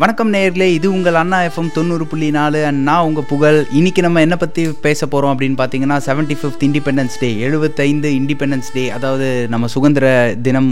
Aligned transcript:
வணக்கம் 0.00 0.32
நேர்லே 0.34 0.66
இது 0.74 0.88
உங்கள் 0.96 1.16
அண்ணா 1.20 1.38
எஃப்எம் 1.46 1.70
தொண்ணூறு 1.76 2.04
புள்ளி 2.10 2.26
நாலு 2.36 2.58
அண்ட் 2.66 2.80
நான் 2.88 3.06
உங்கள் 3.06 3.24
புகழ். 3.30 3.56
இன்னைக்கு 3.78 4.00
நம்ம 4.04 4.20
என்ன 4.24 4.36
பற்றி 4.42 4.62
பேச 4.84 5.00
போகிறோம் 5.12 5.32
அப்படின்னு 5.32 5.56
பார்த்தீங்கன்னா 5.60 5.96
செவன்ட்டி 6.06 6.36
ஃபிஃப்த் 6.40 6.62
இண்டிபெண்டன்ஸ் 6.66 7.16
டே 7.22 7.28
எழுபத்தைந்து 7.46 8.10
இண்டிபெண்டன்ஸ் 8.18 8.68
டே 8.74 8.84
அதாவது 8.96 9.28
நம்ம 9.54 9.68
சுதந்திர 9.72 10.04
தினம் 10.46 10.68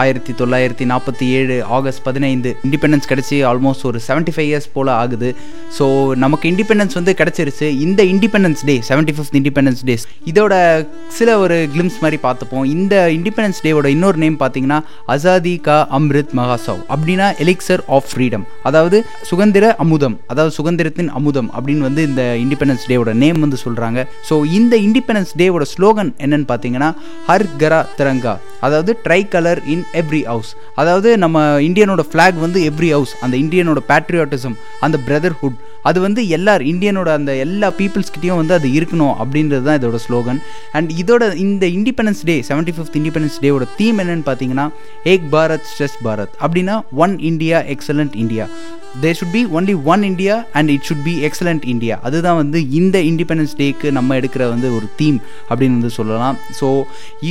ஆயிரத்தி 0.00 0.32
தொள்ளாயிரத்தி 0.40 0.86
நாற்பத்தி 0.92 1.28
ஏழு 1.36 1.58
ஆகஸ்ட் 1.76 2.02
பதினைந்து. 2.08 2.52
இண்டிபெண்டன்ஸ் 2.68 3.06
கிடச்சி 3.12 3.38
ஆல்மோஸ்ட் 3.50 3.86
ஒரு 3.90 4.00
செவன்ட்டி 4.08 4.34
ஃபைவ் 4.36 4.48
இயர்ஸ் 4.50 4.68
போல் 4.74 4.92
ஆகுது. 5.02 5.30
ஸோ 5.78 5.86
நமக்கு 6.24 6.52
இண்டிபெண்டன்ஸ் 6.52 6.98
வந்து 7.00 7.14
கிடச்சிருச்சு. 7.20 7.68
இந்த 7.86 8.02
independence 8.14 8.64
day 8.70 8.76
seventy 8.90 9.16
fifth 9.18 9.38
independence 9.42 9.84
days 9.90 10.08
இதோட 10.32 10.52
சில 11.20 11.38
ஒரு 11.44 11.58
கிளிம்ஸ் 11.76 12.00
மாதிரி 12.06 12.20
பார்த்துப்போம். 12.26 12.66
இந்த 12.74 13.06
இண்டிபெண்டன்ஸ் 13.18 13.62
டேவோட 13.68 13.94
இன்னொரு 13.96 14.20
நேம் 14.24 14.40
பார்த்தீங்கன்னா 14.44 14.80
அசாதி 15.16 15.54
கா 15.70 15.78
அம்ரித் 16.00 16.36
மகாசவ் 16.42 16.82
அப்படின்னா 16.92 17.30
எலிக்சர் 17.46 17.84
ஆஃப் 17.98 18.10
ஃப்ரீடம் 18.12 18.46
அதாவது 18.64 18.98
சுதந்திர 19.28 19.64
அமுதம் 19.84 20.16
அதாவது 20.26 20.52
சுதந்திரத்தின் 20.56 21.10
அமுதம் 21.18 21.50
அப்படின்னு 21.54 21.86
வந்து 21.88 22.02
இந்த 22.08 22.22
இண்டிபெண்டன்ஸ் 22.44 22.86
டேவோட 22.90 23.12
நேம் 23.22 23.40
வந்து 23.40 23.58
சொல்கிறாங்க 23.64 24.00
ஸோ 24.28 24.36
இந்த 24.52 24.74
இண்டிபெண்டன்ஸ் 24.86 25.34
டேவோட 25.40 25.66
ஸ்லோகன் 25.72 26.12
என்னன்னு 26.18 26.48
பார்த்தீங்கன்னா 26.50 26.90
ஹர் 27.28 27.48
கரா 27.60 27.80
திரங்கா 27.98 28.34
அதாவது 28.60 28.92
tri 29.04 29.20
colour 29.28 29.60
in 29.66 29.84
every 30.00 30.22
house 30.28 30.50
அதாவது 30.74 31.10
நம்ம 31.16 31.38
இந்தியனோட 31.66 32.02
ஃப்ளாக் 32.10 32.38
வந்து 32.38 32.58
எவ்ரி 32.68 32.90
ஹவுஸ் 32.92 33.14
அந்த 33.20 33.34
இந்தியனோட 33.36 33.80
பேட்ரியாட்டிசம் 33.90 34.56
அந்த 34.80 34.96
பிரதர்ஹுட் 35.06 35.58
அது 35.84 35.98
வந்து 36.00 36.20
எல்லார் 36.28 36.62
இந்தியனோட 36.64 37.08
அந்த 37.14 37.32
எல்லா 37.36 37.68
பீப்புள்ஸ்கிட்டையும் 37.78 38.38
வந்து 38.40 38.54
அது 38.56 38.68
இருக்கணும் 38.76 39.14
அப்படின்றது 39.20 39.64
தான் 39.66 39.78
இதோட 39.80 39.98
ஸ்லோகன் 40.04 40.38
அண்ட் 40.72 40.90
இதோட 41.00 41.24
இந்த 41.44 41.64
independence 41.76 42.22
day 42.24 42.36
seventy 42.48 42.74
fifth 42.76 42.98
independence 43.00 43.38
டேவோட 43.42 43.66
theme 43.76 44.00
என்னன்னு 44.02 44.26
பார்த்தீங்கன்னா 44.26 44.66
ஏக் 45.06 45.26
பாரத் 45.34 45.68
ஸ்ட்ரெஸ் 45.72 45.98
பாரத் 46.06 46.34
அப்படின்னா 46.40 46.76
one 46.98 47.16
India 47.30 47.60
excellent 47.74 48.16
India 48.16 48.46
Thank 48.54 48.82
you. 48.82 48.83
There 49.02 49.16
should 49.18 49.34
be 49.36 49.42
only 49.58 49.74
one 49.92 50.02
India 50.08 50.34
and 50.58 50.70
it 50.74 50.86
should 50.88 51.04
be 51.08 51.14
excellent 51.28 51.64
India 51.72 51.94
அதுதான் 52.06 52.38
வந்து 52.40 52.58
இந்த 52.80 52.96
இண்டிபெண்டன்ஸ் 53.10 53.54
டேக்கு 53.60 53.90
நம்ம 53.98 54.16
எடுக்கிற 54.20 54.42
வந்து 54.54 54.68
ஒரு 54.76 54.86
தீம் 55.00 55.18
அப்படின்னு 55.48 55.76
வந்து 55.78 55.92
சொல்லலாம். 55.98 56.36
ஸோ 56.58 56.68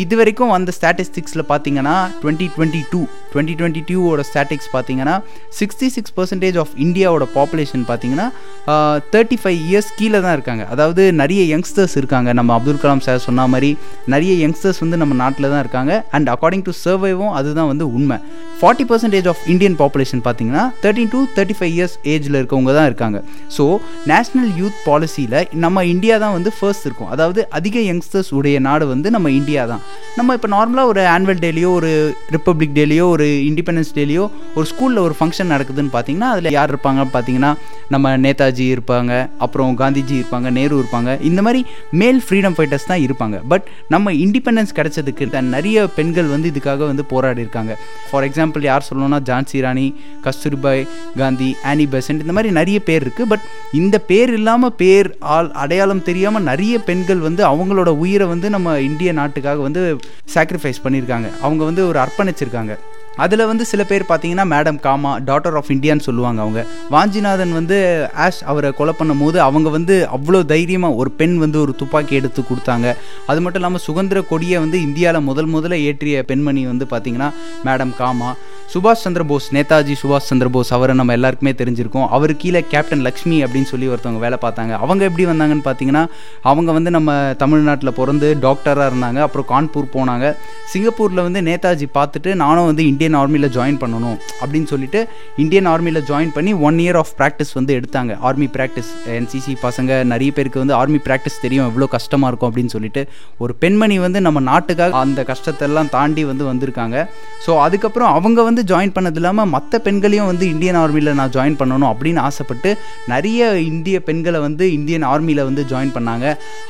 இது 0.01 0.15
வரைக்கும் 0.21 0.53
வந்த 0.55 0.73
ஸ்டாட்டிஸ்டிக்ஸில் 0.79 1.43
பார்த்தீங்கன்னா 1.51 1.95
twenty 2.23 2.47
twenty 2.55 2.81
two 2.93 3.01
twenty 3.33 3.55
twenty 3.59 3.83
டூவோட 3.89 4.23
ஸ்டாட்டிக்ஸ் 4.29 4.69
பார்த்தீங்கன்னா 4.75 5.15
சிக்ஸ்டி 5.59 5.87
சிக்ஸ் 5.95 6.13
பர்சன்டேஜ் 6.17 6.57
ஆஃப் 6.63 6.73
இந்தியாவோட 6.85 7.25
பாப்புலேஷன் 7.37 7.85
பார்த்தீங்கன்னா 7.91 8.27
தேர்ட்டி 9.13 9.37
ஃபைவ் 9.41 9.59
இயர்ஸ் 9.69 9.89
கீழே 9.99 10.19
தான் 10.25 10.35
இருக்காங்க. 10.37 10.63
அதாவது 10.73 11.03
நிறைய 11.21 11.41
யங்ஸ்டர்ஸ் 11.53 11.95
இருக்காங்க. 12.01 12.29
நம்ம 12.39 12.53
அப்துல் 12.57 12.81
கலாம் 12.83 13.03
சார் 13.07 13.25
சொன்ன 13.27 13.47
மாதிரி 13.53 13.71
நிறைய 14.13 14.33
யங்ஸ்டர்ஸ் 14.43 14.81
வந்து 14.83 14.99
நம்ம 15.01 15.13
நாட்டில் 15.23 15.51
தான் 15.53 15.63
இருக்காங்க. 15.65 15.93
அண்ட் 16.17 16.29
அக்கார்டிங் 16.35 16.65
டு 16.67 16.75
சர்வைவும் 16.85 17.33
அதுதான் 17.39 17.69
வந்து 17.71 17.87
உண்மை. 17.97 18.19
Forty 18.59 18.85
percentage 18.91 19.27
of 19.31 19.41
Indian 19.53 19.77
population 19.81 20.23
பார்த்தீங்கன்னா 20.27 20.65
thirteen 20.83 21.11
to 21.15 21.21
thirty 21.37 21.52
five 21.57 21.73
years 21.77 21.95
ஏஜில் 22.13 22.37
இருக்கவங்க 22.39 22.73
தான் 22.77 22.87
இருக்காங்க. 22.91 23.17
ஸோ 23.57 23.65
நேஷ்னல் 24.11 24.51
யூத் 24.61 24.79
பாலிசியில் 24.87 25.37
நம்ம 25.65 25.83
இந்தியா 25.93 26.15
தான் 26.23 26.35
வந்து 26.37 26.53
ஃபர்ஸ்ட் 26.57 26.85
இருக்கும். 26.87 27.11
அதாவது 27.15 27.41
அதிக 27.59 27.77
யங்ஸ்டர்ஸ் 27.89 28.31
உடைய 28.39 28.59
நாடு 28.67 28.87
வந்து 28.93 29.09
நம்ம 29.15 29.31
இந்தியா 29.39 29.63
தான். 29.73 29.83
நம்ம 30.19 30.33
இப்போ 30.37 30.49
நார்மலாக 30.55 30.91
ஒரு 30.93 31.01
ஆனுவல் 31.15 31.41
டேலேயோ 31.45 31.69
ஒரு 31.79 31.91
ரிப்பப்ளிக் 32.35 32.75
டேலேயோ 32.79 33.05
ஒரு 33.15 33.27
இண்டிபெண்டன்ஸ் 33.49 33.93
டேலேயோ 33.99 34.25
ஒரு 34.57 34.65
ஸ்கூலில் 34.71 35.03
ஒரு 35.05 35.15
ஃபங்க்ஷன் 35.19 35.51
நடக்குதுன்னு 35.53 35.93
பார்த்தீங்கன்னா 35.95 36.31
அதில் 36.33 36.55
யார் 36.57 36.71
இருப்பாங்க 36.73 37.07
பார்த்தீங்கன்னா 37.15 37.51
நம்ம 37.93 38.15
நேதாஜி 38.25 38.65
இருப்பாங்க 38.75 39.11
அப்புறம் 39.45 39.71
காந்திஜி 39.81 40.15
இருப்பாங்க 40.21 40.47
நேரு 40.59 40.73
இருப்பாங்க. 40.81 41.09
இந்த 41.29 41.39
மாதிரி 41.47 41.61
மேல் 42.01 42.21
ஃப்ரீடம் 42.25 42.57
ஃபைட்டர்ஸ் 42.57 42.89
தான் 42.91 43.03
இருப்பாங்க. 43.07 43.37
பட் 43.53 43.65
நம்ம 43.95 44.13
இண்டிபெண்டன்ஸ் 44.25 44.77
கிடைச்சதுக்கு 44.79 45.41
நிறைய 45.55 45.77
பெண்கள் 45.97 46.27
வந்து 46.33 46.47
இதுக்காக 46.53 46.81
வந்து 46.91 47.03
போராடி 47.11 47.41
இருக்காங்க 47.45 47.73
ஃபார் 48.09 48.25
எக்ஸாம்பிள் 48.27 48.63
யார் 48.69 48.85
சொல்லணும்னா 48.87 49.19
ஜான்சி 49.29 49.59
ராணி 49.65 49.85
கஸ்தூரிபாய் 50.25 50.81
காந்தி 51.21 51.42
ஆனி 51.71 51.85
பெசன்ட் 51.91 52.23
இந்த 52.25 52.35
மாதிரி 52.37 52.51
நிறைய 52.59 52.79
பேர் 52.89 53.05
இருக்குது 53.07 53.29
பட் 53.33 53.45
இந்த 53.81 53.95
பேர் 54.11 54.33
இல்லாமல் 54.33 54.75
பேர் 54.83 55.09
ஆள் 55.35 55.51
அடையாளம் 55.63 56.05
தெரியாமல் 56.09 56.47
நிறைய 56.51 56.79
பெண்கள் 56.89 57.21
வந்து 57.27 57.43
அவங்களோட 57.51 57.91
உயிரை 58.03 58.27
வந்து 58.27 58.49
நம்ம 58.49 58.79
இந்திய 58.89 59.11
நாட்டுக்காக 59.19 59.61
வந்து 59.67 59.83
சாக்ரிஃபைஸ் 60.35 60.83
பண்ணியிருக்காங்க. 60.83 61.29
அவங்க 61.41 61.63
வந்து 61.69 61.87
ஒரு 61.87 61.99
அர்ப்பணிச்சிருக்காங்க. 62.05 62.75
அதில் 63.17 63.45
வந்து 63.45 63.65
சில 63.65 63.83
பேர் 63.83 64.03
பார்த்தீங்கன்னா 64.09 64.45
மேடம் 64.53 64.79
காமா 64.79 65.11
டாட்டர் 65.19 65.57
ஆஃப் 65.59 65.71
இந்தியான்னு 65.75 66.05
சொல்லுவாங்க 66.07 66.41
அவங்க. 66.41 66.65
வாஞ்சிநாதன் 66.89 67.53
வந்து 67.59 67.77
ஆஷ் 68.25 68.41
அவரை 68.51 68.71
கொலை 68.71 68.93
பண்ணும் 68.97 69.21
போது 69.23 69.41
அவங்க 69.41 69.69
வந்து 69.69 70.07
அவ்வளோ 70.17 70.45
தைரியமாக 70.45 70.93
ஒரு 70.93 71.11
பெண் 71.11 71.37
வந்து 71.37 71.59
ஒரு 71.61 71.75
துப்பாக்கி 71.75 72.15
எடுத்து 72.15 72.41
கொடுத்தாங்க. 72.41 72.95
அது 73.25 73.41
மட்டும் 73.41 73.61
இல்லாமல் 73.61 73.85
சுதந்திர 73.87 74.21
கொடியை 74.21 74.59
வந்து 74.59 74.81
இந்தியாவில் 74.81 75.27
முதல் 75.29 75.51
முதல்ல 75.55 75.79
ஏற்றிய 75.89 76.23
பெண்மணி 76.23 76.65
வந்து 76.65 76.87
பார்த்தீங்கன்னா 76.95 77.29
மேடம் 77.65 77.95
காமா. 77.95 78.31
சுபாஷ் 78.73 79.03
சந்திர 79.05 79.23
போஸ் 79.29 79.47
நேதாஜி 79.53 79.95
சுபாஷ் 80.01 80.29
சந்திர 80.29 80.49
போஸ் 80.49 80.71
அவரை 80.73 80.95
நம்ம 80.95 81.13
எல்லாருக்குமே 81.13 81.51
தெரிஞ்சிருக்கோம். 81.51 82.07
அவர் 82.07 82.35
கீழே 82.35 82.65
கேப்டன் 82.67 82.99
லக்ஷ்மி 82.99 83.43
அப்படின்னு 83.43 83.69
சொல்லி 83.71 83.87
ஒருத்தவங்க 83.87 84.19
வேலை 84.19 84.37
பார்த்தாங்க. 84.41 84.73
அவங்க 84.83 85.03
எப்படி 85.09 85.25
வந்தாங்கன்னு 85.25 85.65
பார்த்தீங்கன்னா 85.65 86.03
அவங்க 86.41 86.71
வந்து 86.71 86.91
நம்ம 86.91 87.33
தமிழ்நாட்டில் 87.37 87.93
பிறந்து 87.93 88.37
டாக்டராக 88.41 88.89
இருந்தாங்க. 88.91 89.19
அப்புறம் 89.27 89.47
கான்பூர் 89.53 89.93
போனாங்க. 89.97 90.35
சிங்கப்பூரில் 90.73 91.25
வந்து 91.27 91.41
நேதாஜி 91.41 91.87
பார்த்துட்டு 91.99 92.33
நானும் 92.35 92.65
வந்து 92.65 92.85
இந்தியன் 93.03 93.15
ஆர்மியில் 93.21 93.47
ஜாயின் 93.55 93.77
பண்ணணும் 93.81 94.17
அப்படின்னு 94.41 94.67
சொல்லிட்டு 94.71 94.99
இந்தியன் 95.43 95.67
ஆர்மியில் 95.71 95.99
ஜாயின் 96.09 96.31
பண்ணி 96.35 96.51
ஒன் 96.67 96.77
இயர் 96.83 96.97
ஆஃப் 96.99 97.11
ப்ராக்டிஸ் 97.19 97.51
வந்து 97.57 97.71
எடுத்தாங்க. 97.77 98.11
ஆர்மி 98.27 98.47
ப்ராக்டிஸ் 98.53 98.91
என்சிசி 99.15 99.53
பசங்க 99.63 99.91
நிறைய 100.11 100.29
பேருக்கு 100.37 100.61
வந்து 100.63 100.75
ஆர்மி 100.79 100.99
ப்ராக்டிஸ் 101.07 101.37
தெரியும் 101.45 101.67
எவ்வளோ 101.69 101.87
கஷ்டமாக 101.95 102.29
இருக்கும் 102.31 102.49
அப்படின்னு 102.49 102.73
சொல்லிட்டு 102.75 103.01
ஒரு 103.43 103.53
பெண்மணி 103.63 103.95
வந்து 104.05 104.19
நம்ம 104.27 104.41
நாட்டுக்காக 104.51 105.01
அந்த 105.05 105.25
கஷ்டத்தெல்லாம் 105.31 105.89
தாண்டி 105.95 106.23
வந்து 106.29 106.45
வந்திருக்காங்க. 106.51 106.95
ஸோ 107.45 107.51
அதுக்கப்புறம் 107.65 108.11
அவங்க 108.19 108.39
வந்து 108.49 108.63
ஜாயின் 108.71 108.93
பண்ணது 108.97 109.19
இல்லாமல் 109.21 109.51
மற்ற 109.55 109.79
பெண்களையும் 109.87 110.29
வந்து 110.31 110.47
இந்தியன் 110.53 110.79
ஆர்மியில் 110.83 111.11
நான் 111.21 111.33
ஜாயின் 111.37 111.59
பண்ணணும் 111.63 111.89
அப்படின்னு 111.93 112.23
ஆசைப்பட்டு 112.29 112.71
நிறைய 113.13 113.51
இந்திய 113.71 113.99
பெண்களை 114.09 114.41
வந்து 114.47 114.67
இந்தியன் 114.77 115.07
ஆர்மியில் 115.13 115.43
வந்து 115.49 115.65
ஜாயின் 115.73 115.93
பண்ணாங்க. 115.97 116.25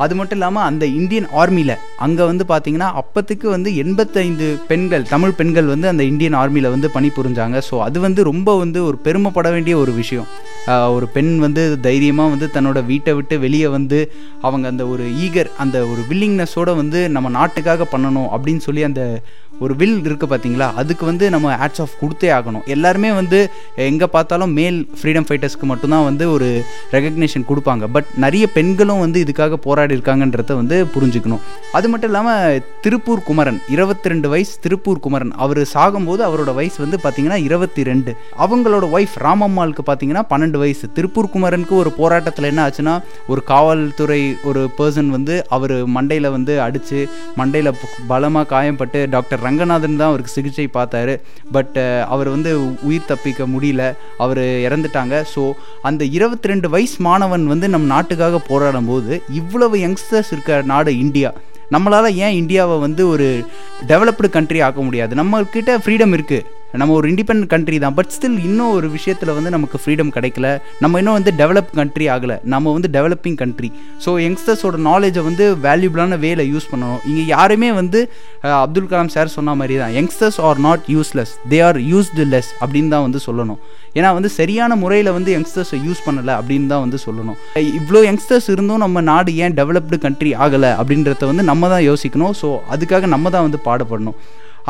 அது 0.06 0.14
மட்டும் 0.22 0.40
இல்லாமல் 0.40 0.66
அந்த 0.70 0.84
இந்தியன் 1.02 1.30
ஆர்மியில் 1.44 1.76
அங்கே 2.08 2.24
வந்து 2.32 2.46
பார்த்தீங்கன்னா 2.54 2.90
அப்போத்துக்கு 3.04 3.48
வந்து 3.56 3.70
எண்பத்தைந்து 3.86 4.50
பெண்கள் 4.74 5.08
தமிழ் 5.14 5.38
பெண்கள் 5.42 5.72
வந்து 5.74 5.88
அந்த 5.94 6.04
இந்திய 6.12 6.22
இந்தியன் 6.23 6.38
ஆர்மியில் 6.41 6.73
வந்து 6.73 6.88
பணிபுரிஞ்சாங்க. 6.95 7.57
ஸோ 7.69 7.75
அது 7.85 7.97
வந்து 8.06 8.22
ரொம்ப 8.29 8.50
வந்து 8.63 8.79
ஒரு 8.89 8.97
பெருமைப்பட 9.06 9.47
வேண்டிய 9.56 9.73
ஒரு 9.84 9.91
விஷயம். 10.01 10.28
ஒரு 10.95 11.06
பெண் 11.16 11.31
வந்து 11.44 11.63
தைரியமாக 11.88 12.31
வந்து 12.34 12.47
தன்னோட 12.56 12.79
வீட்டை 12.91 13.13
விட்டு 13.17 13.35
வெளியே 13.45 13.69
வந்து 13.75 14.00
அவங்க 14.47 14.66
அந்த 14.73 14.84
ஒரு 14.94 15.06
ஈகர் 15.25 15.50
அந்த 15.63 15.78
ஒரு 15.91 16.01
வில்லிங்னஸோட 16.09 16.69
வந்து 16.81 17.00
நம்ம 17.16 17.31
நாட்டுக்காக 17.38 17.88
பண்ணணும் 17.94 18.29
அப்படின்னு 18.35 18.63
சொல்லி 18.67 18.84
அந்த 18.89 19.01
ஒரு 19.64 19.74
வில் 19.80 20.00
இருக்குது 20.08 20.30
பார்த்தீங்களா 20.31 20.68
அதுக்கு 20.81 21.03
வந்து 21.09 21.25
நம்ம 21.34 21.56
ஆட்ஸ் 21.66 21.81
ஆஃப் 21.84 21.96
கொடுத்தே 22.02 22.30
ஆகணும். 22.38 22.64
எல்லாருமே 22.75 23.09
வந்து 23.19 23.40
எங்கே 23.88 24.08
பார்த்தாலும் 24.16 24.53
மேல் 24.59 24.78
ஃப்ரீடம் 25.00 25.28
ஃபைட்டர்ஸ்க்கு 25.28 25.68
மட்டும்தான் 25.72 26.06
வந்து 26.08 26.25
ஒரு 26.36 26.47
ரெகக்னேஷன் 26.96 27.46
கொடுப்பாங்க. 27.50 27.88
பட் 27.96 28.09
நிறைய 28.24 28.46
பெண்களும் 28.58 29.02
வந்து 29.06 29.19
இதுக்காக 29.25 29.59
போராடி 29.68 29.96
இருக்காங்கன்றத 29.97 30.56
வந்து 30.62 30.78
புரிஞ்சுக்கணும். 30.96 31.44
அது 31.80 31.88
மட்டும் 31.91 32.12
இல்லாமல் 32.12 32.62
திருப்பூர் 32.86 33.24
குமரன் 33.30 33.59
இருபத்தி 33.75 34.12
ரெண்டு 34.14 34.30
வயசு 34.34 34.53
திருப்பூர் 34.66 35.03
குமரன் 35.06 35.34
அவர் 35.46 35.62
சாகும்போது 35.74 36.24
அவரோட 36.30 36.53
வயசு 36.59 36.78
வந்து 36.85 37.00
பார்த்தீங்கன்னா 37.03 37.40
இருபத்தி 37.47 37.84
ரெண்டு 37.91 38.14
அவங்களோட 38.46 38.85
ஒய்ஃப் 38.97 39.16
ராமம்மாளுக்கு 39.25 39.85
பார்த்தீங்கன்னா 39.90 40.25
பன்னெண்டு 40.34 40.62
வயசு. 40.64 40.85
திருப்பூர் 40.97 41.31
குமரனுக்கு 41.35 41.75
ஒரு 41.84 41.94
போராட்டத்தில் 42.00 42.50
என்ன 42.52 42.62
ஆச்சுன்னா 42.68 42.97
ஒரு 43.34 43.44
காவல்துறை 43.53 44.22
ஒரு 44.52 44.64
பர்சன் 44.80 45.09
வந்து 45.18 45.38
அவர் 45.58 45.75
மண்டையில் 45.97 46.34
வந்து 46.38 46.56
அடித்து 46.68 47.00
மண்டையில் 47.40 47.74
பலமாக 48.12 48.46
காயம்பட்டு 48.56 49.02
டாக்டர் 49.16 49.41
ரங்கநாதன் 49.46 50.00
தான் 50.02 50.12
அவருக்கு 50.12 50.36
சிகிச்சை 50.36 50.68
பார்த்தாரு. 50.78 51.16
பட் 51.56 51.78
அவர் 52.16 52.30
வந்து 52.36 52.52
உயிர் 52.90 53.09
தப்பிக்க 53.12 53.48
முடியல. 53.54 53.84
அவர் 54.26 54.44
இறந்துட்டாங்க. 54.68 55.16
ஸோ 55.34 55.44
அந்த 55.90 56.04
இருபத்தி 56.18 56.52
ரெண்டு 56.54 56.70
வயசு 56.76 56.98
மாணவன் 57.08 57.46
வந்து 57.53 57.70
நம் 57.76 57.92
நாட்டுக்காக 57.96 58.41
போராடும் 58.52 58.91
போது 58.91 59.14
இவ்வளவு 59.41 59.78
யங்ஸ்டர்ஸ் 59.85 60.32
இருக்க 60.35 60.62
நாடு 60.73 60.94
இந்தியா. 61.06 61.32
நம்மளால் 61.73 62.17
ஏன் 62.26 62.35
இந்தியாவை 62.40 62.76
வந்து 62.88 63.03
ஒரு 63.14 63.28
டெவலப்டு 63.91 64.28
கண்ட்ரி 64.35 64.59
ஆக்க 64.66 64.82
முடியாது? 64.88 65.14
நம்மக்கிட்ட 65.22 65.72
ஃப்ரீடம் 65.84 66.14
இருக்குது 66.17 66.46
நம்ம 66.81 66.93
ஒரு 66.99 67.08
இண்டிபெண்ட் 67.11 67.46
கண்ட்ரி 67.53 67.78
தான் 67.84 67.96
பட் 67.97 68.11
ஸ்டில் 68.16 68.37
இன்னும் 68.47 68.72
ஒரு 68.78 68.87
விஷயத்தில் 68.96 69.31
வந்து 69.37 69.52
நமக்கு 69.55 69.78
ஃப்ரீடம் 69.81 70.11
கிடைக்கல. 70.16 70.47
நம்ம 70.84 70.99
இன்னும் 71.02 71.17
வந்து 71.17 71.31
டெவலப் 71.41 71.72
கண்ட்ரி 71.79 72.05
ஆகலை. 72.16 72.37
நம்ம 72.53 72.72
வந்து 72.75 72.90
டெவலப்பிங் 72.97 73.37
கண்ட்ரி 73.41 73.70
ஸோ 74.05 74.11
யங்ஸ்டர்ஸோட 74.25 74.79
நாலேஜை 74.90 75.23
வந்து 75.29 75.46
வேல்யூபிளான 75.66 76.17
வேல 76.25 76.41
யூஸ் 76.53 76.67
பண்ணணும். 76.72 77.02
இங்கே 77.09 77.25
யாருமே 77.35 77.70
வந்து 77.81 78.02
அப்துல் 78.64 78.90
கலாம் 78.91 79.14
சார் 79.16 79.35
சொன்ன 79.37 79.55
மாதிரி 79.61 79.78
தான் 79.84 79.93
youngsters 79.99 80.40
are 80.49 80.61
not 80.67 80.85
useless 80.96 81.34
they 81.53 81.59
are 81.70 81.79
used 81.91 82.25
less 82.34 82.52
அப்படின்னு 82.64 82.91
தான் 82.96 83.05
வந்து 83.08 83.22
சொல்லணும். 83.28 83.59
ஏன்னா 83.97 84.09
வந்து 84.17 84.29
சரியான 84.40 84.76
முறையில் 84.84 85.16
வந்து 85.17 85.31
யங்ஸ்டர்ஸை 85.37 85.78
யூஸ் 85.87 86.05
பண்ணலை 86.05 86.34
அப்படின்னு 86.40 86.72
தான் 86.73 86.84
வந்து 86.85 86.99
சொல்லணும். 87.08 87.37
இவ்வளோ 87.79 88.02
யங்ஸ்டர்ஸ் 88.09 88.47
இருந்தும் 88.53 88.81
நம்ம 88.85 89.03
நாடு 89.11 89.31
ஏன் 89.46 89.58
டெவலப்டு 89.59 89.99
கண்ட்ரி 90.05 90.31
ஆகலை 90.46 90.72
அப்படின்றத 90.81 91.28
வந்து 91.31 91.46
நம்ம 91.52 91.69
தான் 91.73 91.85
யோசிக்கணும். 91.90 92.34
ஸோ 92.41 92.49
அதுக்காக 92.76 93.08
நம்ம 93.16 93.29
தான் 93.35 93.46
வந்து 93.47 93.61
பாடுபடணும். 93.67 94.17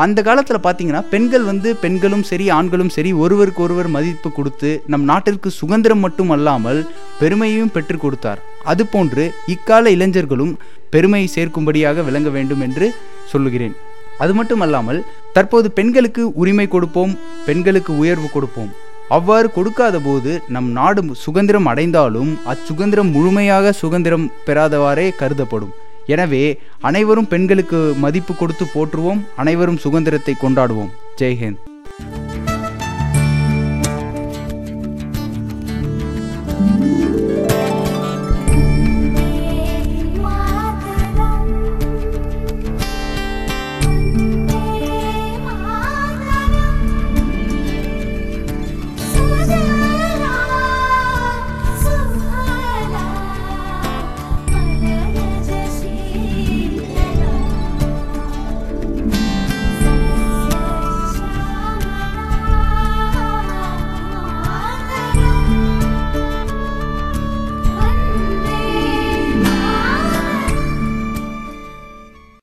அந்த 0.02 0.18
காலத்தில் 0.26 0.62
பார்த்தீங்கன்னா 0.62 1.00
பெண்கள் 1.10 1.44
வந்து 1.48 1.68
பெண்களும் 1.82 2.24
சரி 2.28 2.46
ஆண்களும் 2.56 2.92
சரி 2.94 3.10
ஒருவருக்கு 3.24 3.60
ஒருவர் 3.64 3.88
மதிப்பு 3.96 4.30
கொடுத்து 4.38 4.70
நம் 4.92 5.04
நாட்டிற்கு 5.10 5.48
சுதந்திரம் 5.58 6.02
மட்டும் 6.04 6.30
அல்லாமல் 6.36 6.80
பெருமையையும் 7.20 7.70
பெற்றுக் 7.74 8.02
கொடுத்தார். 8.04 8.40
அதுபோன்று 8.72 9.24
இக்கால 9.54 9.90
இளைஞர்களும் 9.96 10.52
பெருமை 10.94 11.22
சேர்க்கும்படியாக 11.34 12.04
விளங்க 12.08 12.30
வேண்டும் 12.36 12.64
என்று 12.66 12.88
சொல்லுகிறேன். 13.34 13.76
அது 14.24 14.34
மட்டும் 14.38 14.64
அல்லாமல் 14.66 15.00
தற்போது 15.36 15.70
பெண்களுக்கு 15.78 16.24
உரிமை 16.42 16.66
கொடுப்போம் 16.74 17.14
பெண்களுக்கு 17.46 17.92
உயர்வு 18.02 18.30
கொடுப்போம். 18.34 18.72
அவ்வாறு 19.16 19.48
கொடுக்காத 19.58 19.96
போது 20.08 20.34
நம் 20.56 20.68
நாடு 20.80 21.00
சுதந்திரம் 21.24 21.70
அடைந்தாலும் 21.72 22.30
அச்சுதந்திரம் 22.52 23.10
முழுமையாக 23.16 23.72
சுதந்திரம் 23.84 24.28
பெறாதவாறே 24.46 25.08
கருதப்படும். 25.22 25.74
எனவே 26.06 26.60
அனைவரும் 26.80 27.28
பெண்களுக்கு 27.28 27.94
மதிப்பு 27.98 28.34
கொடுத்து 28.36 28.64
போற்றுவோம் 28.64 29.22
அனைவரும் 29.36 29.76
சுதந்திரத்தை 29.76 30.34
கொண்டாடுவோம். 30.42 30.90
ஜெய்ஹிந்த் 31.20 31.73